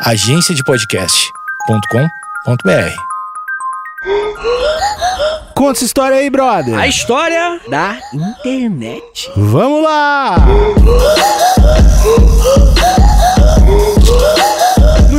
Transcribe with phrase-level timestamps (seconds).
[0.00, 2.94] agenciadepodcast.com.br.
[5.54, 6.78] Conta essa história aí, brother.
[6.78, 9.30] A história da internet.
[9.34, 10.36] Vamos lá!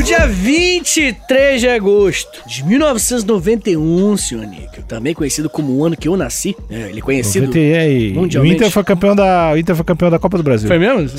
[0.08, 6.16] Dia 23 de agosto de 1991, senhor Nick, também conhecido como o ano que eu
[6.16, 6.88] nasci, né?
[6.90, 7.48] ele é conhecido...
[7.48, 8.56] 90 e aí, o mundialmente.
[8.56, 10.66] Inter foi campeão da, o Inter foi campeão da Copa do Brasil.
[10.66, 11.10] Foi mesmo?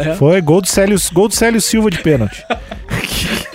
[0.00, 0.14] É.
[0.16, 2.44] Foi gol do Célio, gol do Célio Silva de pênalti.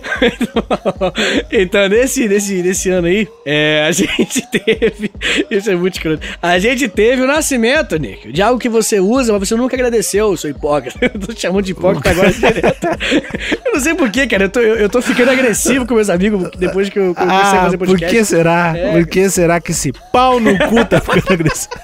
[1.50, 5.10] então, nesse, nesse, nesse ano aí, é, a gente teve.
[5.50, 6.26] Isso é muito escroto.
[6.42, 10.36] A gente teve o nascimento, Nick, de algo que você usa, mas você nunca agradeceu,
[10.36, 10.98] seu hipócrita.
[11.14, 12.86] Eu tô te chamando de hipócrita agora direto.
[13.64, 14.44] Eu não sei porquê, cara.
[14.44, 17.50] Eu tô, eu, eu tô ficando agressivo com meus amigos depois que eu comecei a
[17.50, 18.16] Ah, fazer por podcast.
[18.16, 18.72] que será?
[18.76, 18.92] É.
[18.92, 21.74] Por que será que esse pau no cu tá ficando agressivo?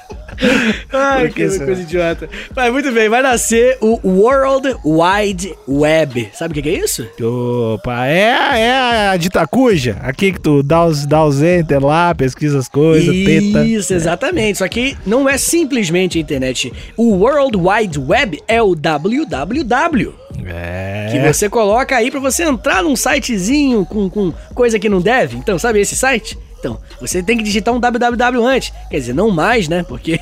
[0.92, 1.66] Ai, que será?
[1.66, 2.28] coisa idiota.
[2.54, 6.30] Mas muito bem, vai nascer o World Wide Web.
[6.32, 7.06] Sabe o que é isso?
[7.20, 9.96] Opa, é, é a ditacuja.
[10.00, 13.64] Aqui que tu dá os, dá os enter lá, pesquisa as coisas, teta.
[13.64, 14.58] Isso, exatamente.
[14.58, 16.72] Só que não é simplesmente a internet.
[16.96, 20.14] O World Wide Web é o www.
[20.46, 21.08] É.
[21.10, 25.36] Que você coloca aí pra você entrar num sitezinho com, com coisa que não deve.
[25.36, 26.38] Então, sabe esse site?
[26.58, 28.72] Então, você tem que digitar um www antes.
[28.90, 29.84] Quer dizer, não mais, né?
[29.86, 30.20] Porque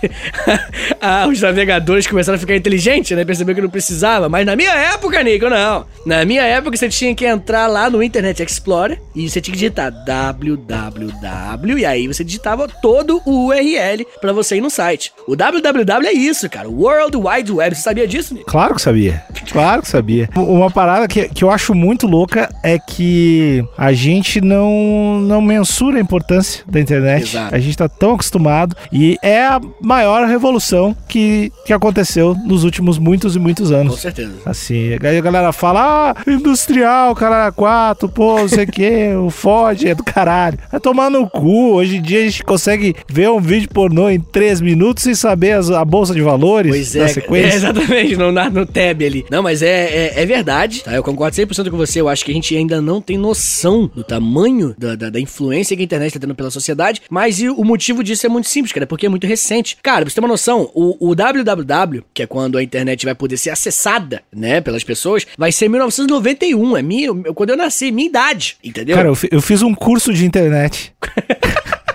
[1.00, 3.24] ah, os navegadores começaram a ficar inteligentes, né?
[3.24, 4.28] Perceberam que não precisava.
[4.28, 5.86] Mas na minha época, Nico, não.
[6.06, 9.58] Na minha época, você tinha que entrar lá no Internet Explorer e você tinha que
[9.58, 11.78] digitar www.
[11.78, 15.12] E aí você digitava todo o URL pra você ir no site.
[15.26, 16.68] O www é isso, cara.
[16.68, 17.74] World Wide Web.
[17.74, 18.46] Você sabia disso, Nico?
[18.46, 19.22] Claro que sabia.
[19.50, 20.28] Claro que sabia.
[20.36, 25.98] Uma parada que, que eu acho muito louca é que a gente não, não mensura
[25.98, 27.22] a importância da internet.
[27.36, 27.54] Exato.
[27.54, 28.76] A gente tá tão acostumado.
[28.92, 34.00] E é a maior revolução que, que aconteceu nos últimos muitos e muitos Com anos.
[34.00, 34.32] certeza.
[34.44, 39.30] Assim, aí a galera fala, ah, industrial, caralho, 4, pô, não sei o que, o
[39.30, 40.58] Ford é do caralho.
[40.70, 41.72] Vai tomar no cu.
[41.74, 45.52] Hoje em dia a gente consegue ver um vídeo pornô em 3 minutos sem saber
[45.52, 47.52] as- a bolsa de valores Pois da é, sequência.
[47.52, 49.24] é, exatamente, no, na- no tab ali.
[49.30, 49.68] Não, mas é,
[50.16, 50.92] é, é verdade, tá?
[50.94, 52.00] Eu concordo 100% com você.
[52.00, 55.76] Eu acho que a gente ainda não tem noção do tamanho da, da, da influência
[55.76, 56.57] que a internet tá tendo pela sociedade,
[57.10, 59.76] mas e o motivo disso é muito simples, cara, porque é muito recente.
[59.82, 63.14] Cara, pra você ter uma noção, o, o www, que é quando a internet vai
[63.14, 67.90] poder ser acessada, né, pelas pessoas, vai ser em 1991, é minha, quando eu nasci,
[67.90, 68.96] minha idade, entendeu?
[68.96, 70.92] Cara, eu, eu fiz um curso de internet.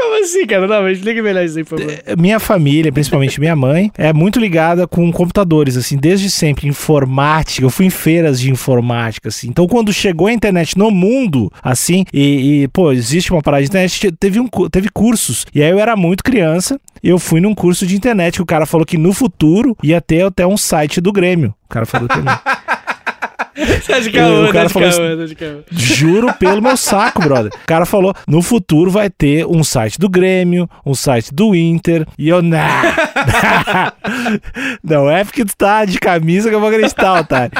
[0.00, 0.66] Como assim, cara?
[0.66, 1.94] Não, mas explica melhor isso aí, por favor.
[2.18, 6.66] Minha família, principalmente minha mãe, é muito ligada com computadores, assim, desde sempre.
[6.66, 9.48] Informática, eu fui em feiras de informática, assim.
[9.48, 13.68] Então, quando chegou a internet no mundo, assim, e, e, pô, existe uma parada de
[13.68, 15.44] internet, teve, um, teve cursos.
[15.54, 18.64] E aí eu era muito criança, eu fui num curso de internet que o cara
[18.64, 21.54] falou que no futuro ia ter até um site do Grêmio.
[21.66, 22.14] O cara falou que
[23.86, 25.58] Tá de o caô, cara tá de falou caô, tá de caô.
[25.70, 27.52] Juro pelo meu saco, brother.
[27.52, 32.06] O cara falou: no futuro vai ter um site do Grêmio, um site do Inter.
[32.18, 32.58] E eu, não.
[34.82, 37.52] não é porque tu tá de camisa que eu vou acreditar, otário.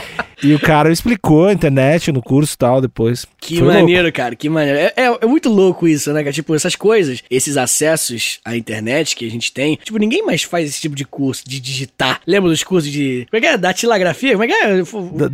[0.43, 3.27] E o cara explicou a internet no curso e tal depois.
[3.39, 3.81] Que Foi louco.
[3.81, 4.79] maneiro, cara, que maneiro.
[4.79, 6.33] É, é, é muito louco isso, né, cara?
[6.33, 9.79] Tipo, essas coisas, esses acessos à internet que a gente tem.
[9.83, 12.21] Tipo, ninguém mais faz esse tipo de curso de digitar.
[12.27, 13.27] Lembra dos cursos de.
[13.31, 13.59] Como é que é?
[13.59, 14.33] Datilografia?
[14.33, 14.83] Como é que é?
[15.19, 15.29] Da-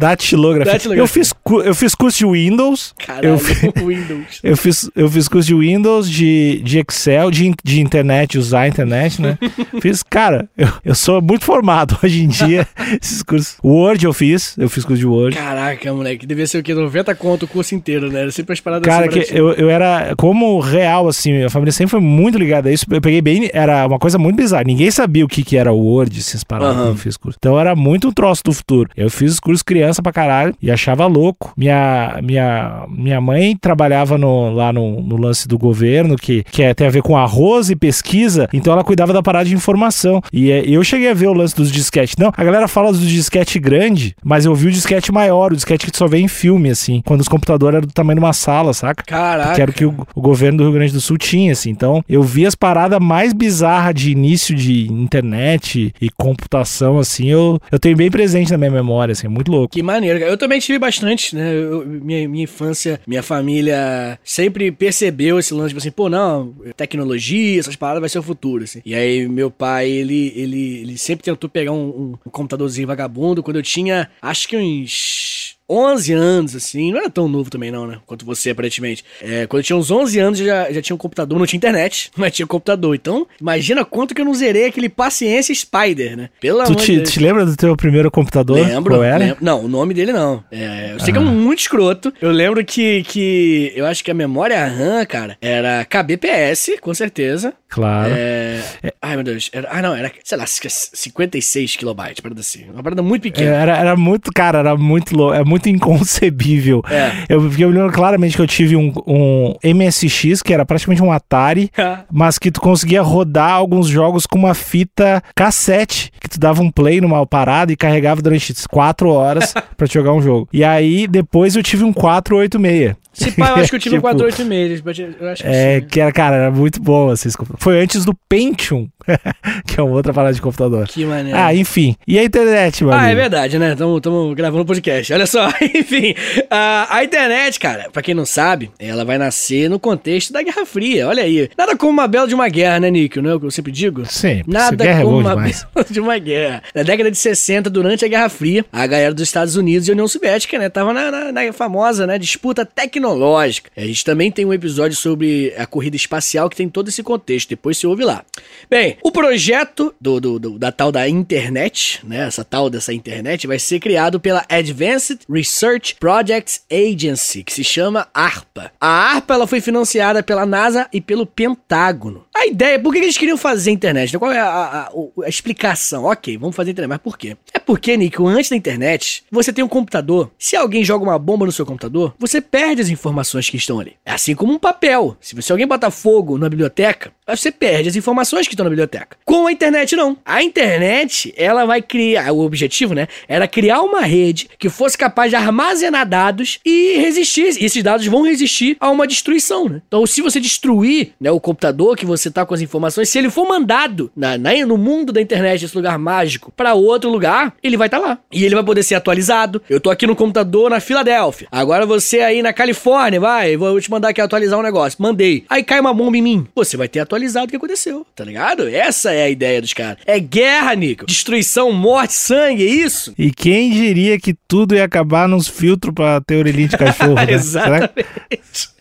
[0.54, 0.72] Datilografia.
[0.72, 1.02] Datilografia.
[1.02, 1.34] Eu fiz,
[1.66, 2.94] eu fiz curso de Windows.
[3.04, 4.40] Caralho, Eu, fi- Windows.
[4.42, 8.68] eu fiz, eu fiz curso de Windows, de, de Excel, de, de internet, usar a
[8.68, 9.38] internet, né?
[9.80, 12.66] fiz, cara, eu, eu sou muito formado hoje em dia.
[13.02, 13.56] esses cursos.
[13.64, 15.36] Word eu fiz, eu fiz curso de Word.
[15.36, 16.74] Caraca, moleque, devia ser o quê?
[16.74, 18.22] 90 conto o curso inteiro, né?
[18.22, 19.38] Era sempre as paradas Cara, assim, que baratinho.
[19.38, 22.84] eu, eu era, como real, assim, a família sempre foi muito ligada a isso.
[22.90, 24.64] Eu peguei bem, era uma coisa muito bizarra.
[24.64, 27.36] Ninguém sabia o que, que era o Word, essas paradas quando eu fiz curso.
[27.38, 28.90] Então era muito um troço do futuro.
[28.96, 31.52] Eu fiz os cursos criança pra caralho e achava louco.
[31.56, 36.74] Minha, minha, minha mãe trabalhava no, lá no, no lance do governo, que, que é,
[36.74, 40.22] tem a ver com arroz e pesquisa, então ela cuidava da parada de informação.
[40.32, 42.16] E é, eu cheguei a ver o lance dos disquete.
[42.19, 45.91] Não, a galera fala do disquete grande, mas eu vi o disquete maior, o disquete
[45.91, 48.72] que só vê em filme, assim, quando os computadores eram do tamanho de uma sala,
[48.72, 49.05] saca?
[49.05, 49.55] Caraca.
[49.55, 51.70] Que era o que o, o governo do Rio Grande do Sul tinha, assim.
[51.70, 57.61] Então, eu vi as paradas mais bizarras de início de internet e computação, assim, eu,
[57.70, 59.72] eu tenho bem presente na minha memória, assim, é muito louco.
[59.72, 60.19] Que maneiro.
[60.26, 61.55] Eu também tive bastante, né?
[61.55, 67.58] Eu- minha, minha infância, minha família sempre percebeu esse lance, tipo assim, pô, não, tecnologia,
[67.61, 68.81] essas paradas vai ser o futuro, assim.
[68.84, 73.56] E aí, meu pai, ele, ele, ele sempre tentou pegar um, um computadorzinho vagabundo quando
[73.56, 77.98] eu tinha, acho que uns 11 anos, assim, não era tão novo também não, né?
[78.06, 79.04] Quanto você, aparentemente.
[79.20, 81.58] É, quando eu tinha uns 11 anos, eu já, já tinha um computador, não tinha
[81.58, 82.94] internet, mas tinha computador.
[82.94, 86.30] Então, imagina quanto que eu não zerei aquele Paciência Spider, né?
[86.40, 87.10] Pelo tu amor te, de Deus.
[87.10, 88.64] te lembra do teu primeiro computador?
[88.64, 88.94] Lembro.
[88.94, 89.18] Qual era?
[89.18, 89.38] Lembro.
[89.40, 90.42] Não, o nome dele não.
[90.50, 91.12] É, eu sei ah.
[91.12, 92.12] que é muito escroto.
[92.20, 97.52] Eu lembro que, que eu acho que a memória RAM, cara, era KBPS, com certeza.
[97.68, 98.12] Claro.
[98.14, 98.62] É...
[98.82, 98.94] É...
[99.02, 99.50] Ai, meu Deus.
[99.52, 99.68] Era...
[99.70, 102.64] Ah, não, era, sei lá, 56 kilobytes, parada assim.
[102.70, 103.50] Uma parada muito pequena.
[103.50, 106.82] Era, era muito, cara, era muito louco, é muito inconcebível.
[106.88, 107.24] É.
[107.28, 111.70] Eu, eu lembro claramente que eu tive um, um MSX, que era praticamente um Atari,
[112.10, 116.70] mas que tu conseguia rodar alguns jogos com uma fita cassete, que tu dava um
[116.70, 120.48] play numa parada e carregava durante 4 horas para jogar um jogo.
[120.52, 122.96] E aí, depois eu tive um 486.
[123.16, 125.16] Se pá, eu acho que eu tive tipo, um 486.
[125.18, 125.86] Eu acho que é, sim.
[125.86, 128.88] que era, cara, era muito bom assim, Foi antes do Pentium,
[129.67, 130.87] que é uma outra parada de computador.
[130.88, 131.38] Que maneiro.
[131.38, 131.97] Ah, enfim.
[132.06, 132.99] E a internet, mano?
[132.99, 133.73] Ah, é verdade, né?
[133.73, 135.12] Estamos gravando um podcast.
[135.12, 136.12] Olha só, enfim.
[136.12, 140.67] Uh, a internet, cara, pra quem não sabe, ela vai nascer no contexto da Guerra
[140.67, 141.08] Fria.
[141.08, 141.49] Olha aí.
[141.56, 143.20] Nada como uma bela de uma guerra, né, Nick?
[143.20, 144.05] Não é o que eu sempre digo?
[144.06, 144.43] Sim.
[144.47, 146.62] Nada é como é uma bela de uma guerra.
[146.75, 149.94] Na década de 60, durante a Guerra Fria, a galera dos Estados Unidos e a
[149.94, 153.70] União Soviética, né, tava na, na, na famosa, né, disputa tecnológica.
[153.76, 157.49] A gente também tem um episódio sobre a corrida espacial que tem todo esse contexto,
[157.49, 158.25] depois se ouve lá.
[158.69, 163.46] Bem, o projeto do, do, do, da tal da internet, né, essa tal dessa internet,
[163.46, 168.72] vai ser criado pela Advanced Research Projects Agency, que se chama ARPA.
[168.81, 172.25] A ARPA ela foi financiada pela NASA e pelo Pentágono.
[172.34, 174.19] A ideia, por que eles queriam fazer internet?
[174.19, 174.90] Qual é a, a,
[175.25, 176.04] a, explicação?
[176.04, 177.37] Ok, vamos fazer internet, mas por quê?
[177.52, 180.31] É porque, Nick, antes da internet, você tem um computador.
[180.38, 183.81] Se alguém joga uma bomba no seu computador, você perde as informações que estão estão
[183.81, 183.96] ali.
[184.04, 185.16] É assim como um papel.
[185.20, 189.17] Se você alguém botar fogo na biblioteca, você perde as informações que estão na biblioteca.
[189.25, 190.17] Com a internet, não.
[190.25, 192.32] A internet, ela vai criar.
[192.32, 193.08] O objetivo, né?
[193.28, 197.61] Era criar uma rede que fosse capaz de armazenar dados e resistir.
[197.61, 199.82] E esses dados vão resistir a uma destruição, né?
[199.87, 203.31] Então, se você destruir né, o computador que você tá com as informações, se ele
[203.31, 207.76] for mandado na, na no mundo da internet, esse lugar mágico, para outro lugar, ele
[207.76, 208.19] vai estar tá lá.
[208.32, 209.61] E ele vai poder ser atualizado.
[209.69, 211.49] Eu tô aqui no computador na Filadélfia.
[211.50, 215.00] Agora você aí na Califórnia, vai, vou te mandar aqui atualizar um negócio.
[215.00, 215.44] Mandei.
[215.49, 216.46] Aí cai uma bomba em mim.
[216.55, 218.68] Você vai ter atualizado o que aconteceu, tá ligado?
[218.68, 219.98] Essa é a ideia dos caras.
[220.06, 221.06] É guerra, Nico.
[221.06, 223.14] Destruição, morte, sangue, é isso?
[223.18, 227.26] E quem diria que tudo ia acabar nos filtros pra ter orelhinha de cachorro, né?
[227.32, 227.92] Exatamente.
[228.04, 228.75] Será?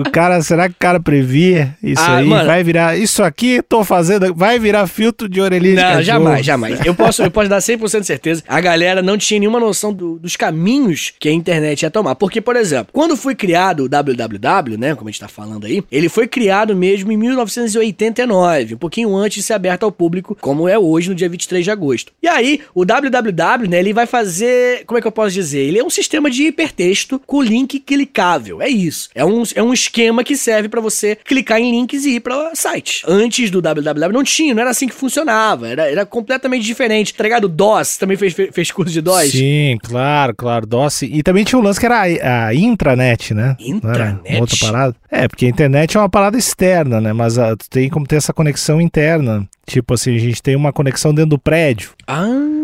[0.00, 2.26] O cara, será que o cara previa isso ah, aí?
[2.26, 2.96] Mano, vai virar.
[2.96, 6.84] Isso aqui tô fazendo, vai virar filtro de orelhinha não, de jamais, jamais.
[6.84, 8.42] Eu posso, eu posso dar 100% de certeza.
[8.46, 12.14] A galera não tinha nenhuma noção do, dos caminhos que a internet ia tomar.
[12.14, 15.82] Porque, por exemplo, quando foi criado o www, né, como a gente tá falando aí,
[15.90, 20.68] ele foi criado mesmo em 1989, um pouquinho antes de ser aberto ao público, como
[20.68, 22.12] é hoje, no dia 23 de agosto.
[22.22, 25.60] E aí, o www, né, ele vai fazer, como é que eu posso dizer?
[25.60, 28.60] Ele é um sistema de hipertexto com link clicável.
[28.60, 29.08] É isso.
[29.14, 32.54] É um, é um esquema que serve para você clicar em links e ir para
[32.54, 33.02] site.
[33.06, 37.14] Antes do www não tinha, não era assim que funcionava, era, era completamente diferente.
[37.14, 37.48] Tá ligado?
[37.48, 39.30] DOS, também fez, fez curso de DOS?
[39.30, 41.02] Sim, claro, claro, DOS.
[41.02, 43.56] E também tinha um lance que era a, a intranet, né?
[43.58, 44.40] Intranet?
[44.40, 44.96] Outra parada.
[45.10, 47.12] É, porque a internet é uma parada externa, né?
[47.12, 49.48] Mas a, ah, tem como ter essa conexão interna.
[49.66, 51.90] Tipo assim, a gente tem uma conexão dentro do prédio.
[52.06, 52.57] Ah...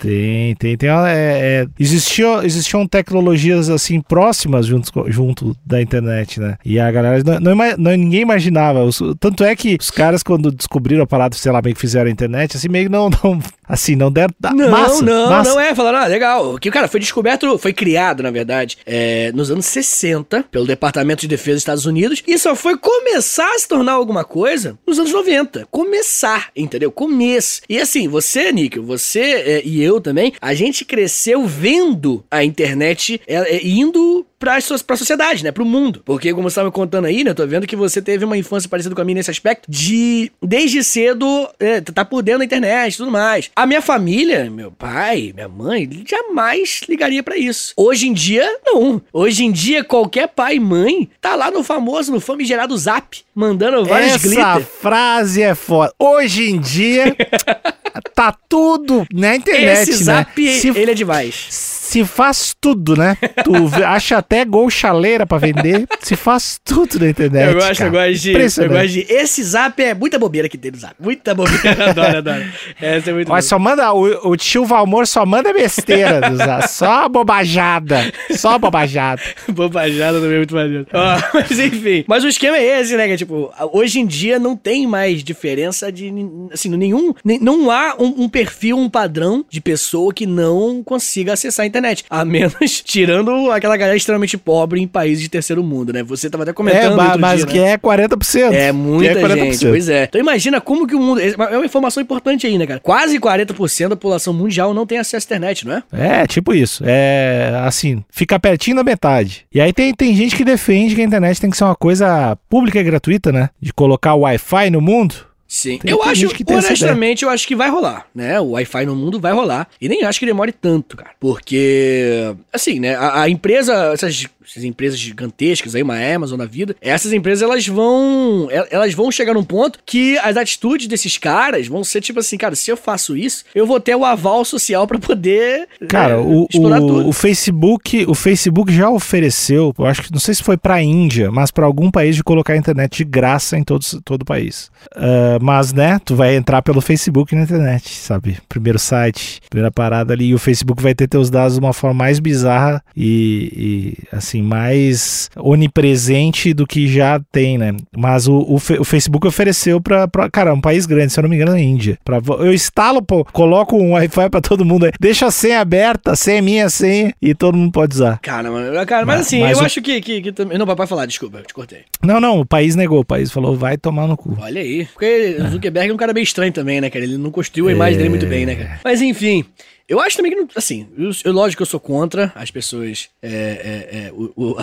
[0.00, 0.88] Tem, tem, tem.
[0.88, 6.56] É, é, existiam, existiam tecnologias assim próximas junto, junto da internet, né?
[6.64, 8.80] E a galera não, não, não, ninguém imaginava.
[9.18, 12.12] Tanto é que os caras, quando descobriram a parada, sei lá, bem que fizeram a
[12.12, 14.34] internet, assim, meio não, não assim, não deram.
[14.54, 15.50] Não, massa, não, massa.
[15.50, 15.74] não é.
[15.74, 16.58] Falaram, ah, legal.
[16.58, 21.28] Que, cara, foi descoberto, foi criado, na verdade, é, nos anos 60 pelo Departamento de
[21.28, 25.12] Defesa dos Estados Unidos e só foi começar a se tornar alguma coisa nos anos
[25.12, 25.66] 90.
[25.70, 26.90] Começar, entendeu?
[26.90, 27.60] Começo.
[27.68, 33.20] E assim, você, Níquel, você é, e eu também, a gente cresceu vendo a internet
[33.26, 35.50] é, é, indo pra, pra sociedade, né?
[35.52, 36.02] Pro mundo.
[36.04, 37.30] Porque, como você tava contando aí, né?
[37.30, 40.30] Eu tô vendo que você teve uma infância parecida com a minha nesse aspecto, de
[40.42, 43.50] desde cedo é, tá por dentro da internet e tudo mais.
[43.54, 47.72] A minha família, meu pai, minha mãe, jamais ligaria para isso.
[47.76, 49.02] Hoje em dia, não.
[49.12, 53.84] Hoje em dia, qualquer pai e mãe tá lá no famoso, no famigerado zap, mandando
[53.84, 54.64] vários Essa glitter.
[54.80, 55.92] frase é foda.
[55.98, 57.16] Hoje em dia,
[58.14, 60.14] tá tudo na internet, Esse né?
[60.14, 63.16] zap, Se ele é demais se faz tudo, né?
[63.42, 63.52] Tu
[63.82, 67.48] acha até gol chaleira pra vender, se faz tudo na internet.
[67.48, 68.32] Eu gosto, eu gosto de.
[68.32, 69.06] Eu gosto de.
[69.08, 70.94] Esse zap é muita bobeira que tem no zap.
[71.00, 71.88] Muita bobeira.
[71.88, 72.44] adoro, adoro.
[72.78, 73.90] Essa é muito Mas só manda.
[73.94, 76.68] O, o tio Valmor só manda besteira do zap.
[76.68, 78.12] Só bobajada.
[78.32, 79.22] Só bobajada.
[79.48, 80.86] bobajada também é muito maneiro.
[81.32, 82.04] Mas enfim.
[82.06, 83.08] Mas o esquema é esse, né?
[83.08, 86.12] Que, tipo, hoje em dia não tem mais diferença de.
[86.52, 87.14] Assim, nenhum.
[87.40, 91.77] Não há um, um perfil, um padrão de pessoa que não consiga acessar a internet
[91.78, 92.04] internet.
[92.08, 92.54] A menos
[92.84, 96.02] tirando aquela galera extremamente pobre em países de terceiro mundo, né?
[96.02, 96.98] Você tava até comentando.
[96.98, 97.72] É, outro mas dia, que né?
[97.72, 98.52] é 40%.
[98.52, 100.04] É muita que é gente, pois é.
[100.04, 101.20] Então imagina como que o mundo.
[101.20, 102.80] É uma informação importante aí, né, cara?
[102.80, 105.82] Quase 40% da população mundial não tem acesso à internet, não é?
[105.92, 106.82] É, tipo isso.
[106.86, 109.46] É assim, fica pertinho da metade.
[109.52, 112.36] E aí tem, tem gente que defende que a internet tem que ser uma coisa
[112.48, 113.50] pública e gratuita, né?
[113.60, 115.27] De colocar o Wi-Fi no mundo.
[115.48, 115.78] Sim.
[115.78, 118.38] Tem- eu tem acho, honestamente, eu acho que vai rolar, né?
[118.38, 119.66] O Wi-Fi no mundo vai rolar.
[119.80, 121.12] E nem acho que demore tanto, cara.
[121.18, 122.94] Porque, assim, né?
[122.94, 127.66] A, a empresa, essas, essas empresas gigantescas aí, uma Amazon da vida, essas empresas, elas
[127.66, 128.48] vão.
[128.50, 132.36] el- Elas vão chegar num ponto que as atitudes desses caras vão ser tipo assim,
[132.36, 135.68] cara, se eu faço isso, eu vou ter o aval social pra poder.
[135.88, 137.08] Cara, é, o, explorar o, tudo.
[137.08, 141.30] o Facebook, o Facebook já ofereceu, eu acho que não sei se foi pra Índia,
[141.30, 144.70] mas pra algum país de colocar a internet de graça em todos, todo o país.
[144.94, 148.38] Ah, mas né, tu vai entrar pelo Facebook na internet, sabe?
[148.48, 151.94] Primeiro site, primeira parada ali, e o Facebook vai ter teus dados de uma forma
[151.94, 157.74] mais bizarra e, e, assim mais onipresente do que já tem, né?
[157.96, 161.30] Mas o, o, o Facebook ofereceu pra, pra cara, um país grande, se eu não
[161.30, 161.98] me engano, é a Índia.
[162.04, 166.12] Pra, eu instalo, pô, coloco um Wi-Fi pra todo mundo aí, deixa a senha aberta,
[166.12, 168.18] a senha é minha, a senha, e todo mundo pode usar.
[168.20, 170.58] Cara, mano, cara, mas Mas- assim, mas eu o- acho que, que, que também.
[170.58, 171.80] Não, papai falar, desculpa, eu te cortei.
[172.02, 174.36] Não, não, o país negou, o país falou, vai tomar no cu.
[174.40, 174.86] Olha aí.
[174.86, 177.04] Porque o Zuckerberg é um cara meio estranho também, né, cara?
[177.04, 178.80] Ele não construiu a imagem dele muito bem, né, cara?
[178.84, 179.44] Mas enfim.
[179.88, 183.08] Eu acho também que, não- assim, eu, eu- lógico que eu sou contra as pessoas.
[183.22, 184.56] É, é, é, o, o,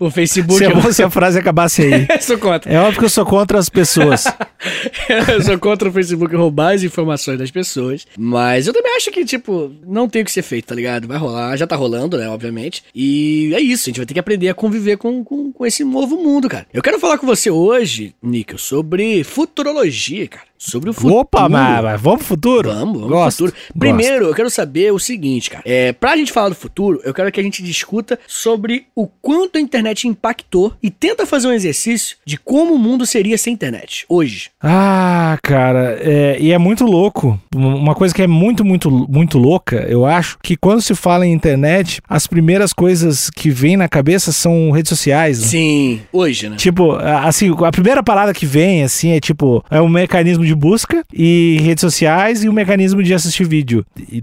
[0.06, 0.58] o Facebook.
[0.58, 2.06] Se, é bom se a frase acabasse aí.
[2.10, 2.72] eu sou contra.
[2.72, 4.24] É óbvio que eu sou contra as pessoas.
[5.32, 8.06] eu sou contra o Facebook roubar as informações das pessoas.
[8.18, 11.06] Mas eu também acho que, tipo, não tem o que ser feito, tá ligado?
[11.06, 12.82] Vai rolar, já tá rolando, né, obviamente.
[12.94, 15.84] E é isso, a gente vai ter que aprender a conviver com, com, com esse
[15.84, 16.66] novo mundo, cara.
[16.74, 20.44] Eu quero falar com você hoje, Níquel, sobre futurologia, cara.
[20.58, 21.14] Sobre o futuro.
[21.16, 22.70] Opa, mas, vamos pro futuro?
[22.70, 23.52] Vamos, vamos Gosto, pro futuro.
[23.52, 23.78] gosto.
[23.78, 25.62] Primeiro, eu quero saber o seguinte, cara.
[25.66, 29.58] É, pra gente falar do futuro, eu quero que a gente discuta sobre o quanto
[29.58, 34.04] a internet impactou e tenta fazer um exercício de como o mundo seria sem internet
[34.08, 34.50] hoje.
[34.68, 37.38] Ah, cara, é, e é muito louco.
[37.54, 41.32] Uma coisa que é muito, muito, muito louca, eu acho, que quando se fala em
[41.32, 45.40] internet, as primeiras coisas que vêm na cabeça são redes sociais.
[45.40, 45.46] né?
[45.46, 46.56] Sim, hoje, né?
[46.56, 51.04] Tipo, assim, a primeira parada que vem, assim, é tipo, é um mecanismo de busca
[51.14, 53.84] e redes sociais e um mecanismo de assistir vídeo.
[54.10, 54.22] E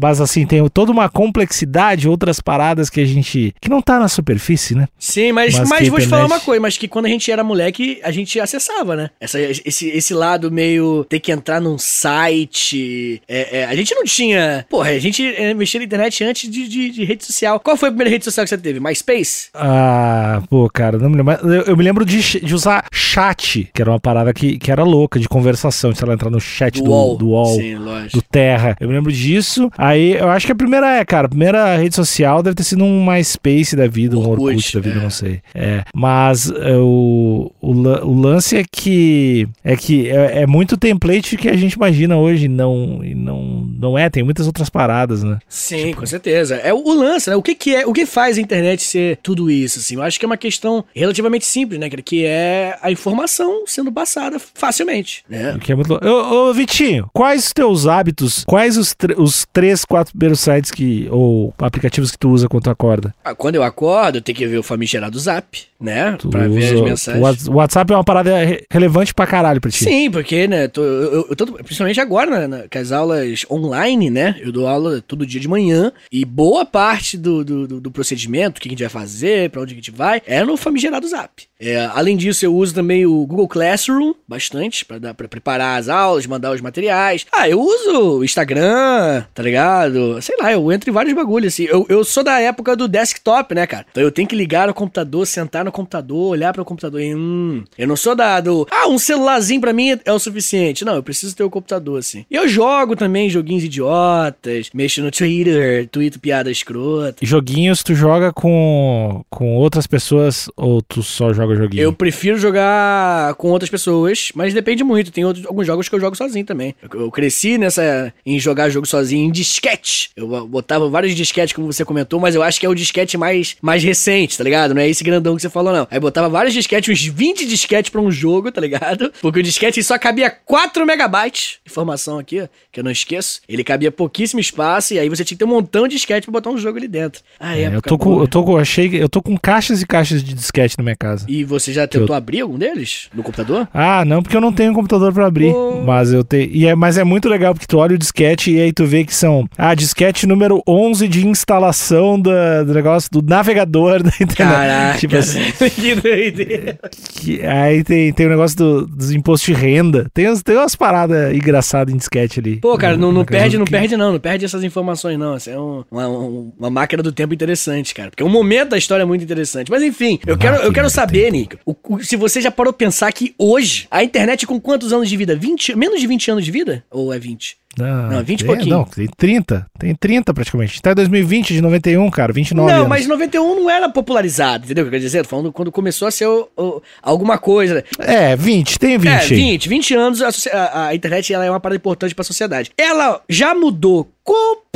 [0.00, 3.52] mas assim, tem toda uma complexidade, outras paradas que a gente.
[3.60, 4.86] que não tá na superfície, né?
[4.98, 7.30] Sim, mas, Mas mas, vou te falar internet- uma coisa, mas que quando a gente
[7.30, 9.10] era moleque, a gente acessava, né?
[9.20, 13.22] Essa, esse, esse lado meio ter que entrar num site.
[13.28, 14.66] é, é, a gente não tinha.
[14.68, 17.60] Porra, a gente é, mexia na internet antes de, de, de rede social.
[17.60, 18.80] Qual foi a primeira rede social que você teve?
[18.80, 19.48] MySpace?
[19.54, 21.34] Ah, pô, cara, não me lembro.
[21.48, 24.82] Eu, eu me lembro de, de usar chat, que era uma parada que, que era
[24.82, 27.16] louca de conversação, se ela entrar no chat do, UOL.
[27.16, 27.56] do UOL.
[27.56, 28.16] Sim, lógico.
[28.16, 28.76] Do Terra.
[28.80, 29.70] Eu me lembro disso.
[29.76, 32.84] Aí eu acho que a primeira é, cara, a primeira rede social deve ter sido
[32.84, 35.02] um MySpace da vida, um Orkut, Orkut da vida, é.
[35.02, 35.40] não sei.
[35.54, 35.82] É.
[35.94, 41.56] Mas é, o, o lance é que é que é, é muito template que a
[41.56, 45.38] gente imagina hoje, não, não, não é, tem muitas outras paradas, né?
[45.48, 46.56] Sim, com certeza.
[46.56, 47.36] É o, o lance, né?
[47.36, 49.94] O que, que é, o que faz a internet ser tudo isso, assim?
[49.96, 51.88] Eu acho que é uma questão relativamente simples, né?
[51.90, 55.54] Que é a informação sendo passada facilmente, né?
[55.54, 56.06] O que é muito louco.
[56.06, 58.44] Ô, ô, Vitinho, quais os teus hábitos?
[58.46, 61.08] Quais os, os três, quatro primeiros sites que.
[61.10, 63.14] ou aplicativos que tu usa quando tu acorda?
[63.24, 66.16] Ah, Quando eu acordo, eu tenho que ver o famigerado Zap, né?
[66.18, 67.20] Tu pra ver as usa- mensagens.
[67.22, 69.82] O Whats- o WhatsApp é uma parada re- relevante pra caralho pra ti.
[69.82, 74.52] Sim, porque, né, tô- eu, eu- tô- principalmente agora, né, as aulas online, né, eu
[74.52, 78.68] dou aula todo dia de manhã, e boa parte do, do, do- procedimento, o que
[78.68, 81.30] a gente vai fazer, pra onde a gente vai, é no famigerado Zap.
[81.58, 86.52] É, além disso, eu uso também o Google Classroom, bastante, pra preparar as aulas, mandar
[86.52, 87.26] os materiais.
[87.32, 90.20] Ah, eu uso o Instagram, tá ligado?
[90.20, 91.64] Sei lá, eu entro em vários bagulhos, assim.
[91.64, 93.86] Eu, eu sou da época do desktop, né, cara?
[93.90, 97.14] Então eu tenho que ligar no computador, sentar no computador, olhar para o computador e,
[97.14, 98.98] hum, eu não sou da do, ah, um
[99.40, 100.84] celularzinho pra mim é o suficiente.
[100.84, 102.24] Não, eu preciso ter o computador, assim.
[102.30, 107.16] E eu jogo também joguinhos idiotas, mexo no Twitter, tweeto piada escrota.
[107.22, 111.82] Joguinhos tu joga com, com outras pessoas ou tu só joga joguinho?
[111.82, 115.10] Eu prefiro jogar com outras pessoas, mas depende muito.
[115.10, 116.74] Tem outros, alguns jogos que eu jogo sozinho também.
[116.82, 120.10] Eu, eu cresci nessa em jogar jogo sozinho em disquete.
[120.14, 123.56] Eu botava vários disquetes, como você comentou, mas eu acho que é o disquete mais,
[123.60, 124.74] mais recente, tá ligado?
[124.74, 125.86] Não é esse grandão que você falou, não.
[125.90, 129.12] Aí botava vários disquetes, uns 20 disquetes pra um jogo, tá ligado?
[129.30, 131.58] Porque o disquete só cabia 4 megabytes.
[131.66, 133.40] Informação aqui, ó, que eu não esqueço.
[133.48, 136.32] Ele cabia pouquíssimo espaço e aí você tinha que ter um montão de disquete pra
[136.32, 137.22] botar um jogo ali dentro.
[137.38, 138.22] Ah, É, eu tô com, boa.
[138.24, 141.24] eu tô com, achei, eu tô com caixas e caixas de disquete na minha casa.
[141.28, 143.68] E você já tentou abrir algum deles no computador?
[143.72, 145.52] Ah, não, porque eu não tenho um computador pra abrir.
[145.52, 145.82] Pô.
[145.84, 146.50] Mas eu tenho.
[146.52, 149.04] E é, mas é muito legal porque tu olha o disquete e aí tu vê
[149.04, 149.48] que são.
[149.56, 154.36] Ah, disquete número 11 de instalação da, do negócio do navegador da internet.
[154.36, 155.40] Caraca, Tipo assim,
[155.74, 156.78] que doideira.
[157.20, 160.10] que- aí tem, tem o negócio do, dos impostos de renda.
[160.12, 162.56] Tem, uns- tem umas paradas engraçadas em disquete ali.
[162.56, 165.36] Pô, cara, não, não casa perde, não que- perde não, não perde essas informações não.
[165.36, 168.10] Isso é um- uma, um- uma máquina do tempo interessante, cara.
[168.10, 169.70] Porque o momento da história é muito interessante.
[169.70, 171.56] Mas enfim, eu quero, eu quero saber, Nico,
[172.02, 175.36] se você já parou pensar que hoje, a internet com quantos anos de vida?
[175.36, 176.84] 20, menos de 20 anos de vida?
[176.90, 177.56] Ou é 20?
[177.78, 178.68] Não, Não, 20 e pouquinho.
[178.76, 179.66] Não, tem 30.
[179.78, 180.78] Tem 30 praticamente.
[180.80, 182.88] Até 2020, de 91, cara, 29 não, anos.
[182.88, 185.22] mas 91 não era popularizado, entendeu o que eu quero dizer?
[185.22, 187.84] Tô falando quando começou a ser o- o- alguma coisa.
[188.00, 189.08] É, 20, tem 20.
[189.10, 189.26] É, aí.
[189.28, 192.70] 20, 20 anos, a, a- a internet ela é uma parada importante pra sociedade.
[192.76, 194.10] Ela já mudou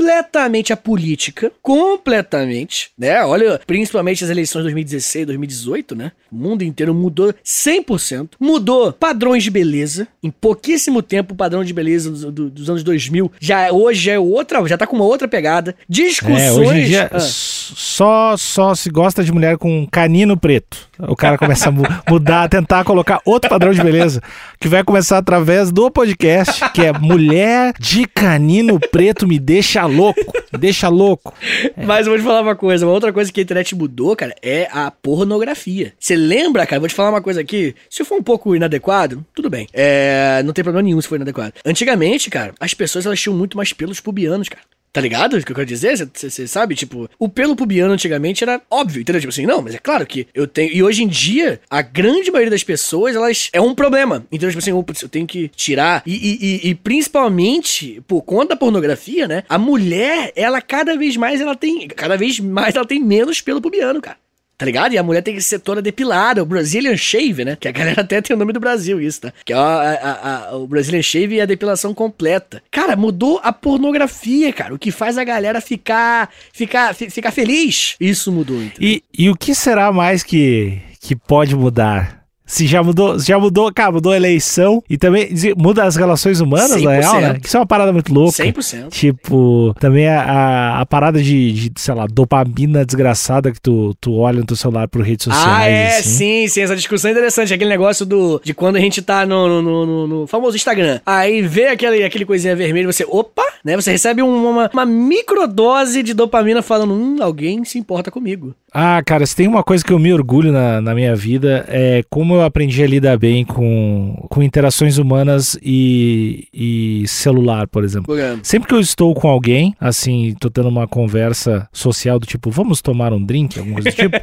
[0.04, 3.24] completamente a política, completamente, né?
[3.24, 6.12] Olha, principalmente as eleições de 2016, 2018, né?
[6.30, 8.30] O mundo inteiro mudou 100%.
[8.38, 10.06] Mudou padrões de beleza.
[10.22, 14.18] Em pouquíssimo tempo, o padrão de beleza dos, do- dos anos 2000 já hoje é
[14.18, 15.74] outra, já tá com uma outra pegada.
[15.88, 16.40] Discussões...
[16.42, 17.18] É, hoje em dia Ah.
[17.20, 20.76] só, só se gosta de mulher com canino preto.
[20.98, 24.22] O cara começa a mu- mudar, tentar colocar outro padrão de beleza,
[24.60, 30.32] que vai começar através do podcast, que é Mulher de Canino Preto me deixa louco.
[30.58, 31.32] Deixa louco.
[31.76, 34.34] Mas eu vou te falar uma coisa, uma outra coisa que a internet mudou, cara,
[34.42, 35.92] é a pornografia.
[35.98, 36.80] Você lembra, cara?
[36.80, 37.74] Vou te falar uma coisa aqui.
[37.88, 39.66] Se for um pouco inadequado, tudo bem.
[39.72, 41.54] É, não tem problema nenhum se for inadequado.
[41.64, 44.62] Antigamente, cara, as pessoas elas tinham muito mais pelos pubianos, cara.
[44.94, 45.96] Tá ligado o que eu quero dizer?
[46.14, 46.76] Você sabe?
[46.76, 49.20] Tipo, o pelo pubiano antigamente era óbvio, entendeu?
[49.20, 50.72] Tipo assim, não, mas é claro que eu tenho.
[50.72, 53.50] E hoje em dia, a grande maioria das pessoas, elas.
[53.52, 54.24] É um problema.
[54.30, 56.00] Então, tipo assim, opa, eu tenho que tirar.
[56.06, 59.42] E, e- e- e principalmente, por conta da pornografia, né?
[59.48, 61.88] A mulher, ela cada vez mais, ela tem.
[61.88, 64.16] Cada vez mais ela tem menos pelo pubiano, cara.
[64.56, 64.92] Tá ligado?
[64.92, 67.56] E a mulher tem que ser toda depilada, o Brazilian Shave, né?
[67.58, 69.32] Que a galera até tem o nome do Brasil, isso, tá?
[69.44, 72.62] Que é a- a- a- o Brazilian Shave e a depilação completa.
[72.70, 74.72] Cara, mudou a pornografia, cara.
[74.74, 77.96] O que faz a galera ficar ficar, fi- ficar feliz.
[78.00, 78.88] Isso mudou, entendeu?
[78.88, 82.23] E, e o que será mais que, que pode mudar?
[82.46, 86.40] Se já mudou, se já mudou, cara, mudou a eleição e também muda as relações
[86.40, 87.34] humanas, na real, né?
[87.34, 87.40] 100%.
[87.40, 88.32] Que isso é uma parada muito louca.
[88.44, 88.88] 100%.
[88.90, 94.14] Tipo, também a, a, a parada de, de, sei lá, dopamina desgraçada que tu, tu
[94.16, 95.48] olha no teu celular por redes sociais.
[95.48, 96.08] Ah, é, assim.
[96.10, 97.54] sim, sim, essa discussão é interessante.
[97.54, 101.00] Aquele negócio do de quando a gente tá no, no, no- no- famoso Instagram.
[101.06, 103.74] Aí vê aquele, aquele coisinha vermelho, você, opa, né?
[103.74, 108.54] Você recebe um- uma, uma microdose de dopamina falando, hum, alguém se importa comigo.
[108.74, 112.02] Ah, cara, se tem uma coisa que eu me orgulho na, na minha vida é
[112.10, 118.12] como eu aprendi a lidar bem com, com interações humanas e, e celular, por exemplo.
[118.42, 122.82] Sempre que eu estou com alguém, assim, tô tendo uma conversa social do tipo, vamos
[122.82, 124.16] tomar um drink, alguma coisa do tipo,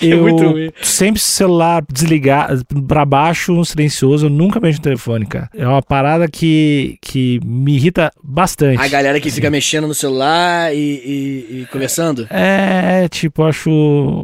[0.02, 0.70] eu muito ruim.
[0.82, 2.50] sempre celular desligar
[2.86, 5.50] pra baixo, silencioso, eu nunca mexo no telefone, cara.
[5.54, 8.80] É uma parada que, que me irrita bastante.
[8.80, 12.26] A galera que fica mexendo no celular e, e- e conversando.
[12.30, 13.57] É, tipo, acho,